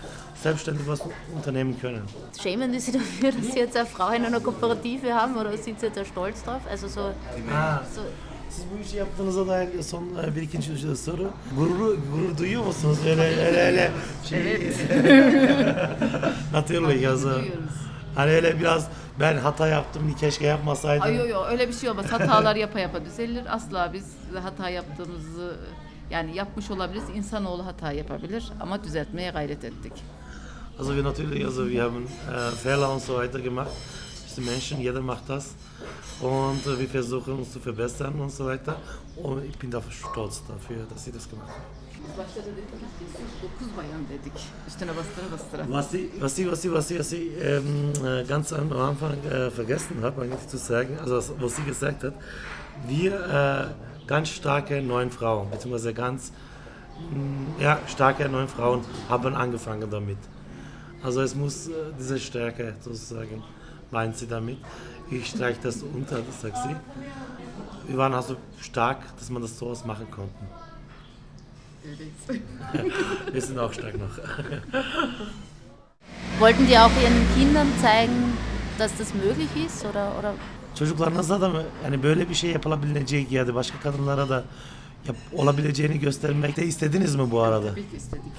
selbstständig 0.42 0.86
was 0.88 1.00
unternehmen 1.34 1.80
können. 1.80 2.02
Schämen 2.40 2.72
die 2.72 2.80
sich 2.80 2.94
dafür, 2.94 3.30
dass 3.30 3.52
sie 3.52 3.60
jetzt 3.60 3.76
eine 3.76 3.86
Frau 3.86 4.10
in 4.10 4.24
einer 4.24 4.40
Kooperative 4.40 5.14
haben 5.14 5.36
oder 5.36 5.56
sind 5.56 5.78
sie 5.78 5.86
jetzt 5.86 5.96
da 5.96 6.04
stolz 6.04 6.42
drauf? 6.42 6.62
Also 6.68 6.88
so, 6.88 7.12
Ha, 7.52 7.82
so 7.94 8.00
siz 8.56 8.64
bu 8.74 8.82
işi 8.82 8.96
yaptığınıza 8.96 9.46
dair 9.46 9.82
son 9.82 10.04
e, 10.24 10.36
bir 10.36 10.42
ikinci 10.42 10.96
soru. 10.96 11.30
Gurur, 11.56 11.98
gurur 12.12 12.38
duyuyor 12.38 12.64
musunuz? 12.64 12.98
Öyle 13.06 13.22
öyle 13.22 13.60
öyle 13.60 13.90
şey. 14.28 14.38
Natürlich, 16.52 17.06
also 17.10 17.30
Duyuyoruz. 17.30 17.82
Hani 18.14 18.30
öyle 18.30 18.60
biraz 18.60 18.88
ben 19.20 19.36
hata 19.36 19.68
yaptım 19.68 20.14
keşke 20.20 20.46
yapmasaydım. 20.46 21.02
Ay 21.02 21.16
yo 21.16 21.26
yo 21.26 21.44
öyle 21.44 21.68
bir 21.68 21.72
şey 21.72 21.90
olmaz. 21.90 22.12
Hatalar 22.12 22.56
yapa 22.56 22.80
yapa 22.80 23.04
düzelir. 23.04 23.54
Asla 23.54 23.92
biz 23.92 24.06
hata 24.42 24.68
yaptığımızı 24.68 25.56
yani 26.10 26.36
yapmış 26.36 26.70
olabiliriz. 26.70 27.08
İnsanoğlu 27.14 27.66
hata 27.66 27.92
yapabilir 27.92 28.44
ama 28.60 28.84
düzeltmeye 28.84 29.30
gayret 29.30 29.64
ettik. 29.64 29.92
Also 30.78 30.94
wir 30.94 31.04
natürlich, 31.04 31.44
also 31.44 31.68
wir 31.68 31.82
haben 31.82 32.06
äh, 32.06 32.50
Fehler 32.62 32.88
und 32.88 33.00
so 33.00 33.22
weiter 33.22 33.40
gemacht. 33.40 33.70
Sind 34.34 34.46
Menschen, 34.46 34.80
jeder 34.80 35.00
macht 35.00 35.28
das. 35.28 35.54
Und 36.20 36.66
äh, 36.66 36.78
wir 36.78 36.88
versuchen 36.88 37.34
uns 37.34 37.52
zu 37.52 37.60
verbessern 37.60 38.14
und 38.20 38.30
so 38.30 38.46
weiter. 38.46 38.76
Und 39.16 39.44
ich 39.44 39.58
bin 39.58 39.70
dafür 39.70 39.92
stolz 39.92 40.42
dafür, 40.48 40.86
dass 40.88 41.04
sie 41.04 41.12
das 41.12 41.28
gemacht 41.28 41.50
haben. 41.50 41.82
Biz 42.02 42.18
başta 42.18 42.40
da 42.40 42.50
dedik 42.56 42.70
ki 42.70 42.86
biz 43.00 43.12
9 43.60 43.76
bayan 43.76 44.02
dedik. 44.08 44.32
Üstüne 44.68 44.92
bastıra 44.96 45.32
bastıra. 45.32 45.62
Was 45.68 45.94
ich, 45.94 46.22
was 46.22 46.38
ich, 46.38 46.46
was 46.52 46.64
ich, 46.64 46.72
was 46.72 46.90
ich, 46.90 46.98
was 46.98 47.12
ich 47.12 47.22
ähm, 47.22 47.92
äh, 48.06 48.24
ganz 48.28 48.52
am 48.52 48.72
Anfang 48.72 49.18
äh, 49.24 49.50
vergessen 49.50 49.96
habe, 50.02 50.22
eigentlich 50.22 50.48
zu 50.48 50.58
sagen, 50.58 50.98
also 51.00 51.16
was, 51.16 51.32
was 51.40 51.56
sie 51.56 51.62
gesagt 51.62 52.02
hat, 52.04 52.14
wir 52.88 53.12
äh, 53.12 54.06
ganz 54.06 54.28
starke 54.28 54.82
neun 54.82 55.10
Frauen, 55.10 55.50
beziehungsweise 55.50 55.94
ganz 55.94 56.32
mh, 57.10 57.62
ja, 57.62 57.78
starke 57.86 58.28
neun 58.28 58.48
Frauen 58.48 58.80
haben 59.08 59.34
angefangen 59.34 59.88
damit. 59.90 60.18
Also 61.02 61.20
es 61.22 61.34
muss 61.34 61.68
äh, 61.68 61.72
diese 61.98 62.18
Stärke 62.18 62.74
sozusagen, 62.80 63.42
meint 63.92 64.16
sie 64.16 64.26
damit. 64.26 64.58
Ich 65.10 65.26
streiche 65.26 65.60
das 65.62 65.82
unter, 65.82 66.20
das 66.22 66.40
sagt 66.40 66.56
sie. 66.56 66.74
Wir 67.88 67.98
waren 67.98 68.14
also 68.14 68.36
stark, 68.60 68.98
dass 69.18 69.28
man 69.30 69.42
das 69.42 69.58
sowas 69.58 69.84
machen 69.84 70.10
konnten. 70.10 70.46
Wir 73.32 73.42
sind 73.42 73.58
auch 73.58 73.72
stark 73.72 73.98
noch. 73.98 74.18
Wollten 76.38 76.66
die 76.66 76.78
auch 76.78 76.90
ihren 77.02 77.26
Kindern 77.36 77.68
zeigen, 77.80 78.38
dass 78.78 78.96
das 78.96 79.12
möglich 79.14 79.50
ist? 79.66 79.84
Oder, 79.84 80.16
oder 80.18 80.34
Çocuklarınızda 80.74 81.40
da 81.40 81.48
mı 81.48 81.62
yani 81.84 82.02
böyle 82.02 82.28
bir 82.28 82.34
şey 82.34 82.50
yapılabilecek 82.50 83.32
ya 83.32 83.46
da 83.46 83.54
başka 83.54 83.80
kadınlara 83.80 84.28
da 84.28 84.44
yap, 85.06 85.16
olabileceğini 85.32 86.00
göstermek 86.00 86.56
de 86.56 86.66
istediniz 86.66 87.14
mi 87.14 87.30
bu 87.30 87.40
arada? 87.40 87.68
Tabii 87.68 87.90
ki 87.90 87.96
istedik. 87.96 88.32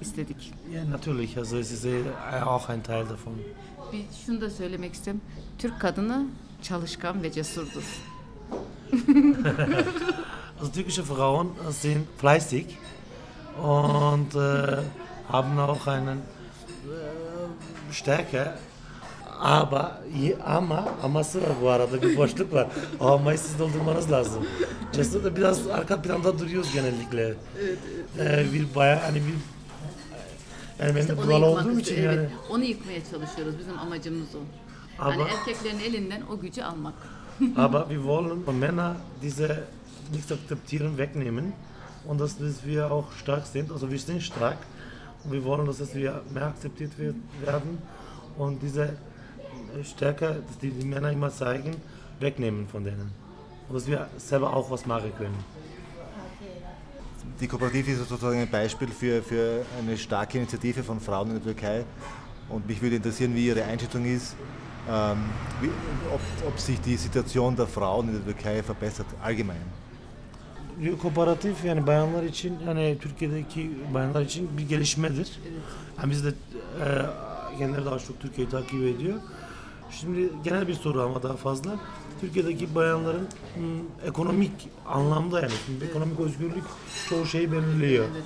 İstedik. 0.00 0.54
Ja, 0.74 0.90
natürlich. 0.90 1.38
Also 1.38 1.56
es 1.56 1.72
ist 1.72 1.84
äh, 1.84 2.42
auch 2.42 2.70
ein 2.70 2.82
Teil 2.82 3.08
davon. 3.08 3.34
Bir 3.92 4.04
şunu 4.26 4.40
da 4.40 4.50
söylemek 4.50 4.94
istiyorum. 4.94 5.20
Türk 5.58 5.80
kadını 5.80 6.26
çalışkan 6.62 7.22
ve 7.22 7.32
cesurdur. 7.32 7.82
Also 10.60 10.72
türkische 10.72 11.02
Frauen 11.04 11.48
sind 11.70 12.04
fleißig 12.20 12.66
und 13.62 14.34
äh, 14.34 14.82
haben 15.32 15.56
auch 15.58 15.86
einen 15.86 16.18
äh, 16.18 17.92
Stärke. 17.92 18.54
Aber 19.40 20.02
ye- 20.22 20.36
ama 20.46 20.88
aması 21.02 21.42
var 21.42 21.48
bu 21.62 21.68
arada 21.70 22.02
bir 22.02 22.16
boşluk 22.16 22.52
var. 22.52 22.66
O 23.00 23.06
amayı 23.06 23.38
siz 23.38 23.58
doldurmanız 23.58 24.10
lazım. 24.12 24.46
Cesur 24.92 25.24
da 25.24 25.36
biraz 25.36 25.66
arka 25.66 26.02
planda 26.02 26.38
duruyoruz 26.38 26.72
genellikle. 26.72 27.34
Ee, 28.18 28.46
bir 28.52 28.74
bayağı 28.74 29.00
hani 29.00 29.16
bir 29.16 29.34
yani 30.80 30.94
ben 30.94 31.08
de 31.08 31.12
Onu 31.12 31.26
buralı 31.26 31.44
yıkmak 31.46 31.66
olduğum 31.66 31.80
istiyor- 31.80 31.98
için 31.98 32.02
yani. 32.02 32.16
evet, 32.18 32.30
onu 32.50 32.64
yıkmaya 32.64 33.00
çalışıyoruz. 33.10 33.58
Bizim 33.58 33.78
amacımız 33.78 34.28
o. 34.34 34.38
Ama- 34.98 35.12
Yani 35.14 35.22
erkeklerin 35.30 35.78
elinden 35.80 36.22
o 36.32 36.40
gücü 36.40 36.62
almak. 36.62 36.94
Aber 37.56 37.80
wir 37.88 37.96
wollen 37.98 38.46
von 38.46 38.54
Männern 38.54 38.96
diese 39.22 39.64
nicht 40.12 40.32
akzeptieren, 40.32 40.98
wegnehmen 40.98 41.52
und 42.08 42.20
dass, 42.20 42.38
wir 42.66 42.90
auch 42.90 43.12
stark 43.22 43.46
sind. 43.46 43.70
Also 43.72 43.90
wir 43.90 43.98
sind 43.98 44.22
stark 44.22 44.58
und 45.24 45.32
wir 45.32 45.44
wollen, 45.44 45.66
dass 45.66 45.94
wir 45.94 46.22
mehr 46.34 46.46
akzeptiert 46.46 46.92
werden 47.46 47.78
und 48.38 48.62
diese 48.62 48.96
Stärke, 49.84 50.26
dass 50.48 50.58
die, 50.58 50.70
die 50.70 50.86
Männer 50.86 51.10
immer 51.12 51.30
zeigen, 51.30 51.76
wegnehmen 52.20 52.66
von 52.68 52.84
denen. 52.84 53.10
Und 53.68 53.74
dass 53.76 53.86
wir 53.86 54.06
selber 54.16 54.56
auch 54.56 54.70
was 54.70 54.86
machen 54.86 55.12
können. 55.18 55.36
Die 57.40 57.46
Kooperative 57.46 57.92
ist 57.92 58.08
sozusagen 58.08 58.40
ein 58.40 58.50
Beispiel 58.50 58.88
für, 58.88 59.22
für 59.22 59.64
eine 59.78 59.96
starke 59.96 60.38
Initiative 60.38 60.82
von 60.82 60.98
Frauen 60.98 61.28
in 61.28 61.34
der 61.34 61.44
Türkei. 61.44 61.84
Und 62.48 62.66
mich 62.66 62.82
würde 62.82 62.96
interessieren, 62.96 63.32
wie 63.34 63.46
Ihre 63.46 63.62
Einschätzung 63.62 64.04
ist, 64.04 64.34
ähm, 64.90 65.18
wie, 65.60 65.68
ob, 66.12 66.20
ob 66.48 66.58
sich 66.58 66.80
die 66.80 66.96
Situation 66.96 67.54
der 67.54 67.68
Frauen 67.68 68.08
in 68.08 68.14
der 68.14 68.24
Türkei 68.24 68.62
verbessert, 68.62 69.06
allgemein. 69.22 69.62
Kooperatif 71.02 71.64
yani 71.64 71.86
bayanlar 71.86 72.22
için 72.22 72.58
yani 72.66 72.98
Türkiye'deki 73.00 73.70
bayanlar 73.94 74.22
için 74.22 74.58
bir 74.58 74.68
gelişmedir. 74.68 75.40
Yani 75.98 76.10
biz 76.10 76.24
de 76.24 76.28
e, 76.28 76.36
kendileri 77.58 77.84
daha 77.84 77.98
çok 77.98 78.20
Türkiye'yi 78.20 78.50
takip 78.50 78.82
ediyor. 78.82 79.20
Şimdi 79.90 80.30
genel 80.44 80.68
bir 80.68 80.74
soru 80.74 81.02
ama 81.02 81.22
daha 81.22 81.36
fazla. 81.36 81.76
Türkiye'deki 82.20 82.74
bayanların 82.74 83.28
hmm, 83.54 84.08
ekonomik 84.08 84.68
anlamda 84.86 85.40
yani 85.40 85.52
şimdi 85.66 85.84
ekonomik 85.84 86.20
özgürlük 86.20 86.64
çoğu 87.08 87.26
şeyi 87.26 87.52
belirliyor. 87.52 88.04
Evet. 88.12 88.22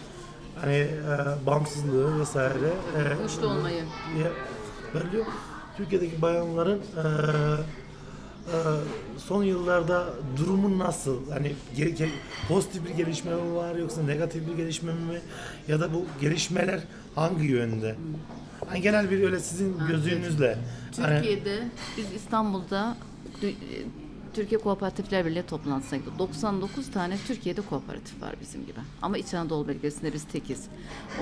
Hani 0.61 0.75
e, 0.75 1.47
bağımsızlığı 1.47 2.21
vesaire. 2.21 2.67
E, 2.97 3.23
Güçlü 3.23 3.47
olmayı. 3.47 3.77
ya, 4.23 4.31
belirliyor. 4.95 5.27
Türkiye'deki 5.77 6.23
bayanların 6.23 6.79
e, 6.79 7.03
e, 8.47 8.57
son 9.19 9.43
yıllarda 9.43 10.05
durumu 10.37 10.79
nasıl? 10.79 11.31
Hani 11.31 11.55
ge- 11.77 11.97
ge- 11.97 12.09
pozitif 12.49 12.85
bir 12.85 12.91
gelişme 13.05 13.35
mi 13.35 13.55
var 13.55 13.75
yoksa 13.75 14.03
negatif 14.03 14.49
bir 14.49 14.55
gelişme 14.57 14.93
mi? 14.93 15.21
Ya 15.69 15.81
da 15.81 15.95
bu 15.95 16.05
gelişmeler 16.21 16.81
hangi 17.15 17.45
yönde? 17.47 17.97
Hani 18.73 18.83
genel 18.83 19.11
bir 19.11 19.23
öyle 19.25 19.41
sizin 19.41 19.79
gözünüzle. 19.89 20.59
Hani, 21.01 21.15
Türkiye'de 21.17 21.59
biz 21.97 22.13
İstanbul'da 22.17 22.97
dü- 23.43 23.55
Türkiye 24.35 24.61
Kooperatifler 24.61 25.27
Birliği 25.27 25.43
toplantısına 25.43 25.99
gittik. 25.99 26.13
99 26.19 26.91
tane 26.91 27.17
Türkiye'de 27.27 27.61
kooperatif 27.61 28.23
var 28.23 28.35
bizim 28.41 28.67
gibi. 28.67 28.81
Ama 29.03 29.19
İç 29.19 29.35
Anadolu 29.35 29.69
bölgesinde 29.69 30.13
biz 30.13 30.25
tekiz. 30.25 30.65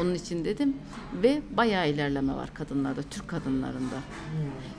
Onun 0.00 0.14
için 0.14 0.44
dedim 0.44 0.76
ve 1.22 1.42
bayağı 1.56 1.88
ilerleme 1.90 2.34
var 2.34 2.54
kadınlarda, 2.54 3.02
Türk 3.02 3.28
kadınlarında. 3.28 3.94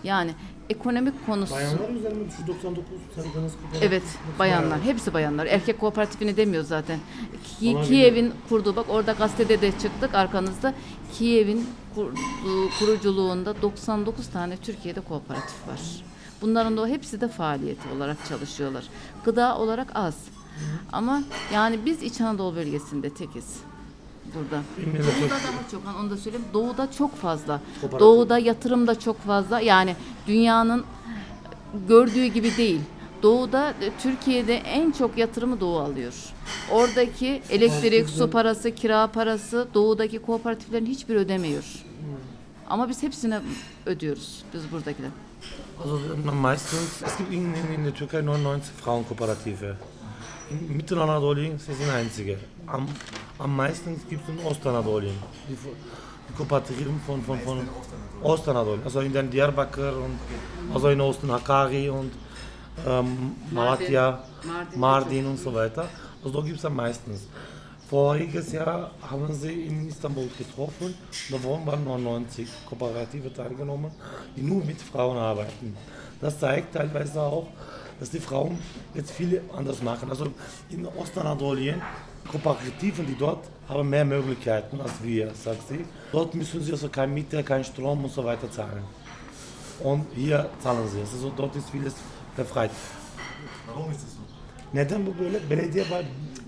Yani 0.04 0.32
ekonomik 0.70 1.26
konusu... 1.26 1.54
bayanlar 1.56 1.90
üzerinde 1.90 2.30
şu 2.42 2.48
99 2.48 2.88
saydığınız 3.16 3.52
kooperatif- 3.54 3.82
Evet, 3.88 4.04
bayanlar. 4.40 4.82
Hepsi 4.82 5.14
bayanlar. 5.14 5.46
Erkek 5.46 5.80
kooperatifini 5.80 6.38
demiyor 6.38 6.64
zaten. 6.64 7.00
Ki- 7.60 7.70
Olabilir. 7.78 7.88
Kiev'in 7.90 8.34
kurduğu, 8.50 8.76
bak 8.76 8.86
orada 8.90 9.12
gazetede 9.12 9.62
de 9.62 9.72
çıktık 9.72 10.16
arkanızda. 10.16 10.74
Kiev'in 11.14 11.66
kurduğu, 11.96 12.70
kuruculuğunda 12.80 13.62
99 13.62 14.28
tane 14.30 14.58
Türkiye'de 14.58 15.02
kooperatif 15.02 15.68
var. 15.68 15.80
Bunların 16.42 16.78
da 16.78 16.82
o 16.82 16.88
hepsi 16.88 17.22
de 17.22 17.28
faaliyet 17.28 17.78
olarak 17.98 18.18
çalışıyorlar. 18.30 18.84
Gıda 19.26 19.58
olarak 19.58 19.88
az. 19.96 20.16
Ama 20.92 21.22
yani 21.54 21.80
biz 21.86 22.04
İç 22.04 22.22
Anadolu 22.22 22.56
bölgesinde 22.56 23.10
tekiz. 23.10 23.56
Burada. 24.36 24.64
Doğuda 24.94 25.20
çok- 25.20 25.32
daha 25.32 25.70
çok. 25.72 25.86
hani 25.86 25.98
Onu 25.98 26.10
da 26.10 26.18
söyleyeyim. 26.18 26.46
Doğuda 26.54 26.92
çok 26.92 27.16
fazla. 27.16 27.62
Doğuda 28.00 28.40
yatırım 28.40 28.88
da 28.88 29.00
çok 29.00 29.20
fazla. 29.22 29.60
Yani 29.60 29.96
dünyanın 30.28 30.84
gördüğü 31.88 32.26
gibi 32.26 32.58
değil. 32.58 32.82
Doğuda 33.24 33.70
e, 33.70 33.92
Türkiye'de 34.02 34.56
en 34.56 34.92
çok 34.92 35.18
yatırımı 35.18 35.60
Doğu 35.60 35.80
alıyor. 35.80 36.14
Oradaki 36.72 37.42
elektrik, 37.50 38.10
su 38.10 38.30
parası, 38.30 38.76
kira 38.76 39.08
parası 39.08 39.68
Doğu'daki 39.74 40.20
kooperatiflerin 40.20 40.86
hiçbir 40.86 41.16
ödemiyor. 41.16 41.64
Ama 42.70 42.90
biz 42.90 43.04
hepsine 43.04 43.40
ödüyoruz 43.86 44.44
biz 44.54 44.72
buradakiler. 44.72 45.10
Also 45.80 46.00
meistens, 46.32 47.02
es 47.06 47.18
gibt 47.18 47.32
in, 47.32 47.54
in, 47.54 47.74
in 47.74 47.84
der 47.84 47.94
Türkei 47.94 48.22
99 48.22 48.74
Frauenkooperative. 48.76 49.76
In 50.50 50.78
Mittelanatolien 50.78 51.58
sind 51.58 51.78
sie 51.78 51.90
einzige. 51.90 52.38
Am, 52.68 52.88
am 53.40 53.56
meisten 53.56 54.00
gibt 54.10 54.24
es 54.24 54.30
in 54.30 54.46
Ostanatolien. 54.46 55.16
Die, 55.50 55.54
die 56.30 56.34
Kooperativen 56.34 57.00
von, 57.06 57.24
von, 57.24 57.40
von 57.40 57.68
Ostanatolien. 58.22 58.84
Also 58.84 59.00
in 59.00 59.14
den 59.14 59.30
Diyarbakır 59.30 59.96
und 59.98 60.20
also 60.74 60.90
in 60.90 61.02
Osten 61.02 61.32
Hakkari 61.32 61.90
und 61.90 62.12
ähm, 62.86 63.36
Malatya, 63.52 64.24
Mardin. 64.44 64.80
Mardin 64.80 65.26
und 65.26 65.40
so 65.40 65.54
weiter. 65.54 65.88
Also 66.24 66.40
da 66.40 66.46
gibt 66.46 66.60
es 66.60 66.66
am 66.66 66.76
meisten. 66.76 67.12
Voriges 67.92 68.54
Jahr 68.54 68.92
haben 69.02 69.34
sie 69.34 69.66
in 69.68 69.86
Istanbul 69.86 70.30
getroffen. 70.38 70.96
Davon 71.30 71.66
waren 71.66 71.84
99 71.84 72.48
Kooperative 72.66 73.34
teilgenommen, 73.34 73.92
die 74.34 74.42
nur 74.42 74.64
mit 74.64 74.82
Frauen 74.82 75.18
arbeiten. 75.18 75.76
Das 76.22 76.40
zeigt 76.40 76.74
teilweise 76.74 77.22
auch, 77.22 77.48
dass 78.00 78.10
die 78.10 78.22
Frauen 78.22 78.58
jetzt 78.94 79.12
viel 79.12 79.42
anders 79.54 79.84
machen. 79.84 80.10
Also 80.10 80.28
in 80.70 80.86
Ostanatolien, 80.86 81.82
Kooperativen, 82.32 83.06
die 83.08 83.18
dort 83.18 83.44
haben 83.68 83.90
mehr 83.90 84.06
Möglichkeiten 84.06 84.80
als 84.80 84.94
wir, 85.04 85.30
sagt 85.36 85.68
sie. 85.68 85.84
Dort 86.14 86.34
müssen 86.34 86.64
sie 86.64 86.72
also 86.72 86.88
kein 86.88 87.14
Miete, 87.14 87.44
kein 87.44 87.66
Strom 87.66 88.06
und 88.06 88.14
so 88.14 88.24
weiter 88.24 88.50
zahlen. 88.50 88.86
Und 89.84 90.06
hier 90.16 90.50
zahlen 90.64 90.88
sie 90.88 91.02
es. 91.02 91.12
Also 91.12 91.30
dort 91.36 91.58
ist 91.58 91.70
vieles 91.70 91.96
befreit. 92.38 92.72
Warum 93.68 93.92
ist 93.92 94.02
das 94.02 94.14
so? 94.14 94.22
Neden 94.72 95.04
bu 95.04 95.14
böyle? 95.20 95.40
Belediye 95.50 95.90
var. 95.90 96.04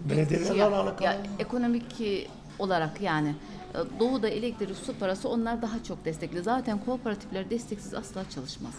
Belediyelerle 0.10 0.58
Ya, 0.60 0.68
alakalı. 0.68 1.04
ya 1.04 1.18
ekonomik 1.40 2.02
e, 2.02 2.28
olarak 2.60 3.02
yani 3.02 3.36
E, 3.74 4.00
Doğu'da 4.00 4.30
elektrik, 4.30 4.78
su 4.86 4.94
parası 4.94 5.30
onlar 5.30 5.62
daha 5.62 5.84
çok 5.84 6.06
destekli. 6.06 6.44
Zaten 6.44 6.86
kooperatifler 6.86 7.50
desteksiz 7.50 7.94
asla 7.94 8.30
çalışmaz. 8.30 8.74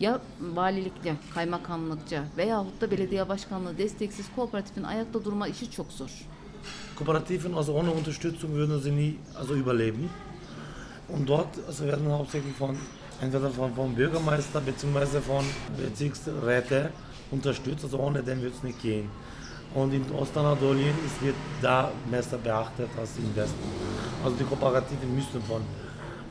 Ya 0.00 0.20
valilikçe, 0.40 1.14
kaymakamlıkça 1.34 2.24
veyahut 2.36 2.80
da 2.80 2.90
belediye 2.90 3.28
başkanlığı 3.28 3.78
desteksiz 3.78 4.26
kooperatifin 4.36 4.82
ayakta 4.82 5.24
durma 5.24 5.48
işi 5.48 5.70
çok 5.70 5.92
zor. 5.92 6.10
Kooperativen, 6.96 7.52
also 7.52 7.72
ohne 7.74 7.90
Unterstützung 7.90 8.52
würden 8.54 8.78
sie 8.80 8.96
nie 8.96 9.14
also 9.40 9.54
überleben. 9.56 10.08
Und 11.08 11.28
dort 11.28 11.48
also 11.68 11.84
werden 11.86 12.06
hauptsächlich 12.10 12.54
von 12.58 12.76
entweder 13.22 13.50
von, 13.50 13.72
vom 13.74 13.96
Bürgermeister 13.96 14.60
bzw. 14.66 15.20
von 15.20 15.44
Bezirksräte 15.78 16.90
unterstützt, 17.32 17.84
also 17.84 17.98
ohne 17.98 18.22
den 18.22 18.42
wird 18.42 18.54
es 18.54 18.62
nicht 18.62 18.82
gehen. 18.82 19.08
Und 19.74 19.92
in 19.92 20.10
Ostanatolien 20.12 20.94
ist, 21.04 21.20
wird 21.22 21.34
da 21.60 21.90
besser 22.10 22.38
beachtet 22.38 22.88
als 22.98 23.16
im 23.18 23.34
Westen. 23.36 23.58
Also 24.24 24.36
die 24.36 24.44
Kooperativen 24.44 25.14
müssen 25.14 25.42
von, 25.42 25.62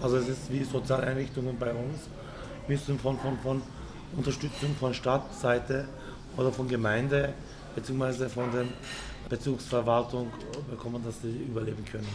also 0.02 0.18
es 0.18 0.30
ist 0.30 0.52
wie 0.52 0.64
Sozialeinrichtungen 0.64 1.58
bei 1.58 1.72
uns, 1.72 2.10
müssen 2.68 2.98
von, 2.98 3.20
von, 3.20 3.38
von 3.40 3.62
Unterstützung 4.18 4.76
von 4.80 4.94
Stadtseite 4.94 5.88
oder 6.38 6.52
von 6.52 6.68
Gemeinde 6.68 7.34
bzw. 7.76 8.30
von 8.30 8.52
der 8.52 8.66
Bezugsverwaltung 9.30 10.32
bekommen, 10.70 11.04
dass 11.04 11.22
sie 11.22 11.32
überleben 11.32 11.84
können. 11.86 12.08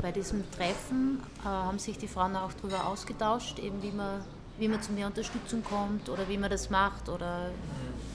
Bei 0.00 0.10
diesem 0.10 0.42
Treffen 0.50 1.20
äh, 1.42 1.46
haben 1.46 1.78
sich 1.78 1.98
die 1.98 2.08
Frauen 2.08 2.34
auch 2.36 2.52
darüber 2.54 2.86
ausgetauscht, 2.86 3.58
eben 3.58 3.82
wie 3.82 3.92
man, 3.92 4.20
wie 4.58 4.68
man 4.68 4.82
zu 4.82 4.92
mehr 4.92 5.06
Unterstützung 5.06 5.62
kommt 5.62 6.08
oder 6.08 6.28
wie 6.28 6.38
man 6.38 6.50
das 6.50 6.70
macht 6.70 7.08
oder 7.08 7.50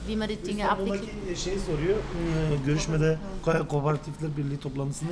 wie 0.08 0.16
man 0.16 0.30
die 0.30 0.46
Dinge 0.46 0.66
abwickelt. 0.70 1.38
Şey 1.38 1.60
soruyor, 1.60 1.98
e, 1.98 2.66
görüşmede 2.66 3.18
Ko- 3.46 3.68
Kooperatifler 3.68 4.38
Birliği 4.38 4.60
toplantısında. 4.60 5.12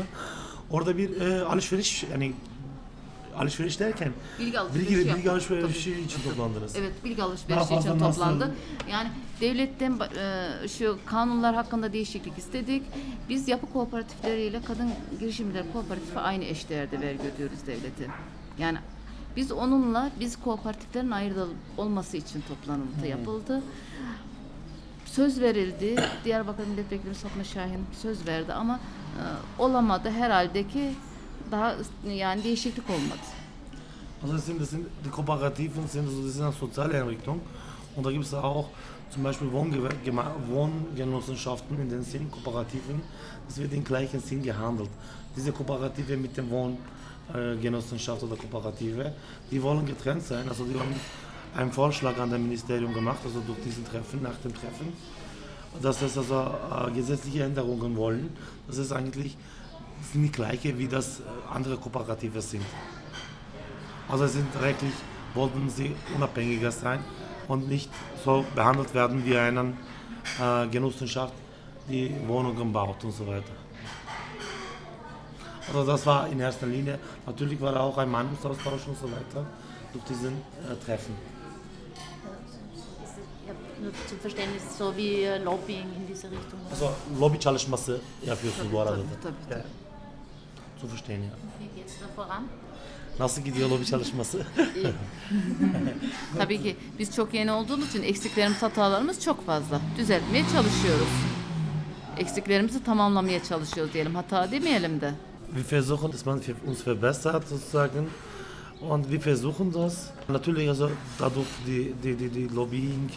Orada 0.72 0.98
bir 0.98 1.22
e, 1.22 1.44
alışveriş 1.46 2.04
yani 2.12 2.34
alışveriş 3.38 3.80
derken 3.80 4.12
Bilgi 4.40 4.60
alışverişi 4.60 4.90
bilgi, 4.90 4.98
bilgi 5.00 5.08
yaptık. 5.10 5.28
alışverişi 5.32 5.92
için 6.02 6.22
toplandınız. 6.30 6.76
Evet, 6.76 6.92
bilgi 7.04 7.18
Daha 7.18 7.28
alışverişi 7.28 7.60
fazla 7.70 7.90
için 7.92 8.00
nasıl- 8.00 8.22
toplandı. 8.22 8.52
Yani 8.92 9.10
devletten 9.42 10.00
e, 10.18 10.68
şu 10.68 10.98
kanunlar 11.06 11.56
hakkında 11.56 11.94
değişiklik 11.94 12.38
istedik. 12.38 12.84
Biz 13.30 13.48
yapı 13.48 13.74
kooperatifleriyle 13.74 14.62
kadın 14.68 14.90
girişimciler 15.20 15.74
kooperatifi 15.74 16.20
aynı 16.20 16.44
eşdeğerde 16.44 17.02
vergi 17.02 17.22
ödüyoruz 17.36 17.60
devlete. 17.68 18.08
Yani 18.60 18.78
biz 19.36 19.52
onunla 19.52 20.12
biz 20.20 20.36
kooperatiflerin 20.40 21.12
ayrı 21.12 21.46
olması 21.78 22.18
için 22.18 22.44
toplantı 22.48 23.08
yapıldı. 23.08 23.62
Söz 25.16 25.42
verildi. 25.42 25.96
Diyarbakır 26.26 26.68
Milletvekili 26.68 27.14
Fatma 27.14 27.44
Şahin 27.44 27.86
söz 28.02 28.28
verdi 28.28 28.54
ama 28.54 28.80
e, 29.16 29.22
olamadı 29.62 30.10
herhalde 30.10 30.68
ki 30.68 30.92
daha 31.52 31.76
yani 32.08 32.44
değişiklik 32.44 32.90
olmadı. 32.90 33.20
Also 34.24 34.38
sind, 34.38 34.62
das 34.62 34.70
sind, 34.70 34.86
die 35.06 35.12
Kooperativen 35.12 35.88
sind, 35.88 36.10
so, 36.10 36.24
das 36.24 36.34
sind 36.34 36.44
eine 36.44 36.52
Sozialeinrichtung 36.52 37.40
und 37.96 38.06
da 38.06 38.12
gibt 38.12 38.26
es 38.26 38.34
auch 38.34 38.66
zum 39.14 39.24
Beispiel 39.24 39.52
Wohngenossenschaften 39.52 41.82
in 41.82 41.90
den 41.90 42.04
Sinn, 42.04 42.32
Kooperativen, 42.32 43.02
das 43.48 43.58
wird 43.58 43.74
im 43.74 43.84
gleichen 43.84 44.20
Sinn 44.20 44.44
gehandelt. 44.44 44.90
Diese 45.36 45.52
Kooperative 45.52 46.18
mit 46.18 46.38
dem 46.38 46.50
Wohngenossenschaft 46.50 48.24
oder 48.24 48.36
Kooperative, 48.36 49.14
die 49.52 49.64
wollen 49.64 49.86
getrennt 49.86 50.24
sein, 50.24 50.50
also 50.50 50.66
die 50.66 50.80
haben 50.80 50.96
einen 51.56 51.72
Vorschlag 51.72 52.18
an 52.20 52.30
das 52.30 52.40
Ministerium 52.40 52.94
gemacht, 52.94 53.20
also 53.24 53.40
durch 53.42 53.60
diesen 53.62 53.86
Treffen, 53.86 54.22
nach 54.22 54.38
dem 54.38 54.54
Treffen, 54.54 54.94
dass 55.82 56.00
das 56.00 56.18
also 56.18 56.56
äh, 56.88 56.92
gesetzliche 56.92 57.44
Änderungen 57.44 57.96
wollen. 57.96 58.36
Das 58.68 58.78
ist 58.78 58.92
eigentlich 58.92 59.38
das 60.00 60.12
sind 60.12 60.24
die 60.24 60.32
gleiche, 60.32 60.78
wie 60.78 60.88
das 60.88 61.20
äh, 61.20 61.24
andere 61.54 61.78
Kooperative 61.78 62.42
sind. 62.42 62.66
Also 64.08 64.26
es 64.26 64.34
sind 64.34 64.48
rechtlich, 64.62 64.94
wollten 65.34 65.70
sie 65.70 65.96
unabhängiger 66.16 66.72
sein 66.72 67.00
und 67.48 67.68
nicht 67.68 67.90
so 68.24 68.46
behandelt 68.54 68.94
werden 68.94 69.26
wie 69.26 69.38
eine 69.38 69.74
äh, 70.40 70.68
Genossenschaft, 70.68 71.34
die 71.90 72.14
Wohnungen 72.28 72.72
baut 72.72 73.04
und 73.04 73.12
so 73.12 73.26
weiter. 73.28 73.54
Also 75.68 75.84
das 75.84 76.06
war 76.06 76.28
in 76.28 76.40
erster 76.40 76.68
Linie, 76.68 77.00
natürlich 77.26 77.60
war 77.60 77.72
da 77.72 77.80
auch 77.80 77.98
ein 77.98 78.12
Meinungsaustausch 78.12 78.88
und 78.88 78.98
so 78.98 79.06
weiter 79.06 79.46
durch 79.92 80.06
diesen 80.06 80.34
äh, 80.34 80.76
Treffen. 80.86 81.16
Zum 84.10 84.20
Verständnis, 84.20 84.64
so 84.78 84.96
wie 84.98 85.24
äh, 85.24 85.44
Lobbying 85.44 85.88
in 85.98 86.08
diese 86.08 86.28
Richtung. 86.32 86.60
Also 86.72 86.92
lobi 87.20 87.40
çalışması 87.40 88.00
yapıyorsunuz 88.26 88.72
bu 88.74 88.80
arada 88.80 88.98
da. 88.98 89.02
Tabii, 89.24 89.34
tabii. 89.50 89.60
Ja. 89.60 89.66
Zu 90.82 90.92
verstehen 90.92 91.22
ya. 91.22 91.30
Wie 91.60 91.76
geht 91.76 91.90
es 91.90 91.96
da 92.02 92.24
voran? 92.24 92.44
Nasıl 93.20 93.42
gidiyor 93.42 93.70
lobi 93.70 93.86
çalışması? 93.86 94.46
Tabii 96.38 96.64
ki 96.64 96.76
biz 97.00 97.16
çok 97.16 97.34
yeni 97.34 97.52
olduğumuz 97.52 97.90
için 97.90 98.04
eksiklerimiz, 98.04 98.62
hatalarımız 98.62 99.22
çok 99.24 99.46
fazla. 99.46 99.82
Düzeltmeye 99.98 100.44
çalışıyoruz. 100.54 101.08
Eksiklerimizi 102.18 102.84
tamamlamaya 102.84 103.44
çalışıyoruz 103.44 103.94
diyelim. 103.94 104.16
Hata 104.16 104.52
demeyelim 104.52 105.02
de. 105.02 105.14
Wir 105.56 105.72
versuchen, 105.72 106.12
dass 106.12 106.26
man 106.26 106.40
für 106.40 106.56
uns 106.68 106.88
verbessert 106.88 107.48
sozusagen. 107.48 108.08
Und 108.82 109.10
wir 109.10 109.22
versuchen 109.22 109.74
das. 109.74 110.10
Natürlich, 110.30 110.70
also 110.70 110.90
dadurch 111.20 111.48
die, 111.66 111.94
die, 112.04 112.16
die, 112.20 112.30
die 112.30 112.48
Lobbying, 112.56 113.10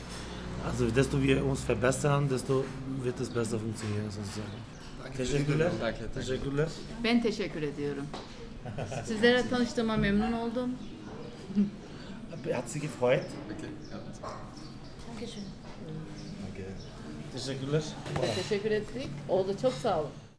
also 0.66 0.90
desto 0.96 1.22
wir 1.22 1.44
uns 1.44 1.68
verbessern, 1.68 2.28
desto 2.28 2.64
wird 3.04 3.20
es 3.20 3.28
besser 3.28 3.58
funktionieren 3.58 4.10
sozusagen. 4.10 4.58
Teşekkürler. 5.16 5.70
Danke. 5.80 5.98
Teşekkürler. 6.14 6.68
Ben 7.04 7.22
teşekkür 7.22 7.62
ediyorum. 7.62 8.06
Sizlere 9.04 9.48
tanıştığıma 9.48 9.96
memnun 9.96 10.32
oldum. 10.32 10.70
Hat 12.54 12.70
Sie 12.70 12.80
gefreut? 12.80 13.24
Okay, 13.44 13.70
ja. 13.92 13.98
Dankeschön. 15.08 15.42
Teşekkürler. 17.32 17.82
Teşekkür 18.34 18.70
ettik. 18.70 19.08
Oldu 19.28 19.56
çok 19.62 19.72
sağ 19.72 20.00
olun. 20.00 20.10